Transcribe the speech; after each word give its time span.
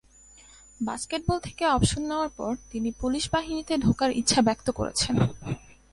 Basketball 0.81 1.37
থেকে 1.39 1.63
অবসর 1.67 2.01
নেয়ার 2.01 2.29
পর 2.37 2.51
তিনি 2.71 2.89
পুলিশ 3.01 3.23
বাহিনীতে 3.31 3.73
ঢোকার 3.77 4.11
ইচ্ছা 4.11 4.39
ব্যক্ত 4.41 4.67
করেছেন। 4.71 5.15